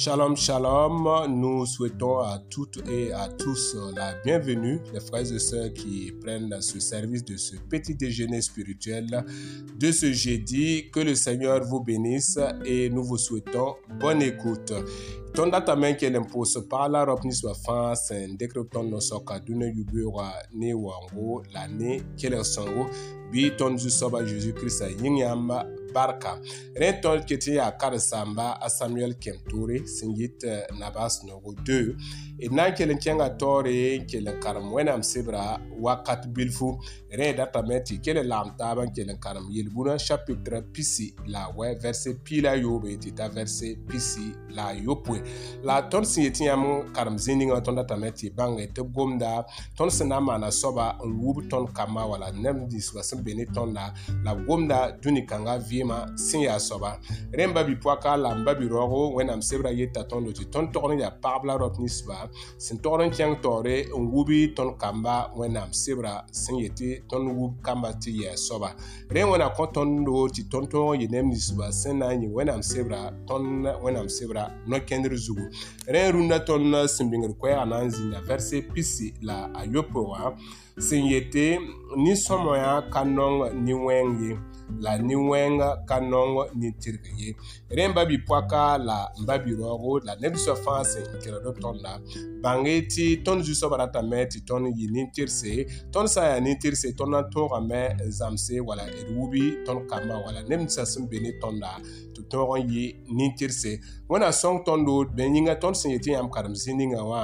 [0.00, 1.06] Shalom, shalom.
[1.26, 6.56] Nous souhaitons à toutes et à tous la bienvenue, les frères et sœurs qui prennent
[6.62, 9.06] ce service de ce petit déjeuner spirituel
[9.76, 10.88] de ce jeudi.
[10.92, 14.72] Que le Seigneur vous bénisse et nous vous souhaitons bonne écoute.
[15.34, 21.42] Tondatame kelen poso pala ropni swa fan sen dekrypton no soka dune yubura ne wango
[21.54, 21.98] la ne
[22.44, 22.86] sango
[23.30, 26.36] bi tondu soba Jésus-Christ yinyama barka
[26.78, 31.22] rẽ tõnd ket n yaa kar sãmba a samuɛl kem toore sẽn yit euh, nabas
[31.26, 31.96] noogo 2
[32.38, 36.76] d na n kell n kẽngã taoore n kell n karem wẽnnaam sebra wakat bilfu
[37.10, 41.12] rẽ datame tɩ y kell n lagem taab n kell n karem yel-bũna chapitre pisi
[41.32, 45.18] la a wɛ vɛrse piila yoobe tɩ t'a vɛrse pisi la a yopoe
[45.66, 49.32] la tõnd sẽn yetɩ yãmb karem zĩ-ningã tõnd datame tɩ bãnge tɩ b gomda
[49.76, 53.34] tõnd sẽn na n maana soaba n wub tõnd kambã wala neb ninsbã sẽn be
[53.34, 53.90] ne tõnda
[54.22, 56.98] la b gomda dũni-kãngã vɩ bima sẽn yaa soaba
[57.32, 60.94] rẽn ba bipʋaka la n ba biroogo wẽnnaam sebrã yet t'a tõndo tɩ tõnd togd
[60.94, 65.30] n yaa pagb la raop ninsba sẽn togd n kẽng taoore n wubi tõnd kamba
[65.38, 68.74] wẽnnaam sebrã sẽn yetɩ tõnd wub kamba tɩ yɛɛ soaba
[69.08, 72.30] rẽ wẽna kõ tõndo tɩ tõnd tõog n yɩ neb ninsba sẽn na n yɩ
[72.34, 75.46] wẽnnaam sebrã tõnd wẽnnaam sebrã no-kẽndr zugu
[75.86, 80.34] rẽ rũndã tõnd sẽn bĩngd koɛɛgã na n zĩnda vɛrse pisi la ayopo wã
[80.78, 81.58] sẽn yetɩ
[82.02, 84.34] nin-sõmã wã ka nong ne wẽng ye
[84.84, 86.30] la nin-wɛɛngã ka nɔng
[86.60, 87.28] ne tirg ye
[87.76, 91.92] rẽ n ba bipɔka la n ba birɔogo la ned fãa sẽn kelgd tõnda
[92.42, 95.52] bãnge tɩ tõnd zu-soabã ratame tɩ tõnd yɩ nin-tirse
[95.92, 97.80] tõnd sã n yaa nin-tirse tõnd na n tõogame
[98.18, 101.70] zãmse wala d wubi tõnd kambã wala neb ninsã sẽn be ne tõnda
[102.14, 102.84] tɩ tõog n yɩ
[103.16, 103.70] nin-tirse
[104.10, 107.20] wẽnna sõng tõndo d bẽ yĩnga tõnd sẽn yetɩ yãmb karem zĩ ninga wã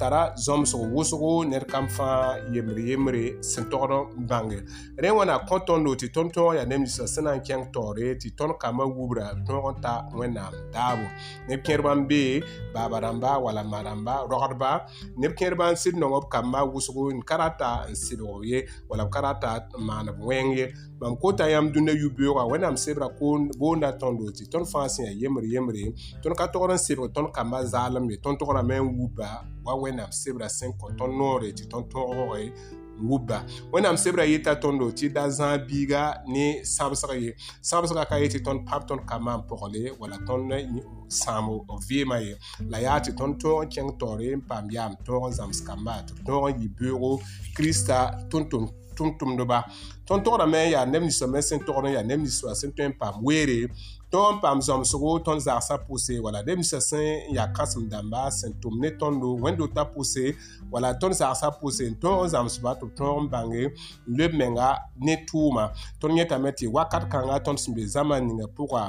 [0.00, 4.60] tara zõmb sg wʋsgo ned kam fãa yembre yembre sẽn togd n bãnge
[5.02, 8.16] rẽ wãna kõ tõndo tɩ tõnd tõog yaa neb ninsã sẽn na n kẽng taoore
[8.22, 11.04] tɩ tõnd kambã wubra tõog n ta wẽnnaam daabo
[11.50, 12.40] neb-kẽerbã n bee
[12.74, 14.70] baaba rãmba wala ma rãmba rogdba
[15.20, 19.10] neb-kẽerbã n sɩd nong b kambã wʋsgo n ka rata n sɩdg ye wala b
[19.12, 24.32] ka rata n maanb wẽng ye bãmb kota yãmb dũnã yu-beoogã wẽnnaam sebra boonda tõndo
[24.32, 25.92] tɩ tõnd fãa sẽn yaa yembr yembre
[26.24, 30.12] tõnd ka togd n sɩbg tõnd kambã zaalem ye tõnd tograme n wuba wa wẽnnaam
[30.14, 32.44] sebra sẽn kõ tõnd noore tɩ tõnd togge
[33.02, 33.40] wubba
[33.72, 37.32] wẽnnaam sebrã yeta tõndo tɩ da zãag biiga ne sãbsg ye
[37.70, 40.52] sãbsgã ka ye tɩ tõnd pap tõnd ka maan pʋgle wala tõnd
[41.22, 41.44] sãam
[41.88, 42.34] vɩɩmã ye
[42.70, 45.94] la yaa tɩ tõnd tõog n kẽng taoore n paam yaam tõog n zãms kambã
[46.06, 47.10] tɩ tõog n yɩ beoogo
[47.56, 48.68] kirista tʋm
[50.10, 52.96] tõnd togda me yaa neb ninsame sẽn togd n yaa neb ninsã sẽn tõe n
[52.98, 53.68] paam weere
[54.10, 58.56] tõnd n paam zãmsgo tõnd zagsã pʋse wala neb ninsã sẽn yaa kãsem dãmba sẽn
[58.62, 60.32] tʋm ne tõndo wẽndo t'a pʋse
[60.72, 63.62] wala tõnd zagsã pʋse n tõog n zãmsba tɩ b tõog n bãnge
[64.10, 65.64] n leb menga ne tʋʋma
[66.02, 68.82] tõnd yẽtame tɩ wakat kãnga tõnd sẽn be zãma ninga pʋga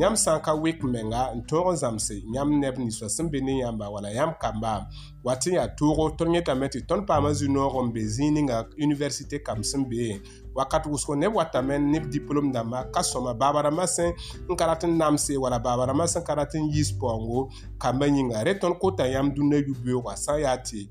[0.00, 3.44] yãmb sã n ka wɩk menga n tõog n zãmse yãmb neb ninsã sẽn be
[3.44, 4.88] ne yãmba wala yãmb kamba
[5.24, 9.36] watɩ n yaa toogo tõnd yẽtame tɩ tõnd paamã zu-noog n be zĩig ninga universite
[9.44, 10.16] kame sẽn be
[10.54, 14.12] wakkati wusgo neb wata men neb diplom dãmba ka sõma baaba rãmbã sẽn
[14.48, 17.48] n ka rat n namse wala baaba rãmbã sẽn ka rat n yiis paoongo
[17.80, 20.88] kambã yĩnga rẽ tõnd kota yãmb dũnã yub-beoogã sã n yaa tɩ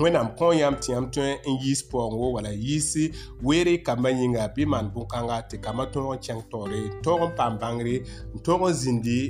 [0.00, 3.10] wẽnnaam kõ yãmb tɩ yãmb tõe n yiis paoongo wala yiisi
[3.44, 7.36] weere kambã yĩnga bɩ maan bõn-kãnga tɩ kambã tõog n kẽng taoore n tõog n
[7.36, 7.96] paam bãngre
[8.32, 9.20] n tõog n zĩndi